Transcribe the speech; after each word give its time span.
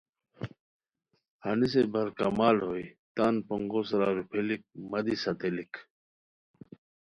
ہنیسے 1.43 1.81
بر 1.91 2.07
کمال 2.19 2.57
ہوئے 2.65 2.83
تان 3.15 3.33
پونگو 3.47 3.79
سورا 3.87 4.09
روپھلیک 4.17 4.61
مہ 4.89 4.99
دی 5.05 5.15
ساتیلیک 5.23 5.73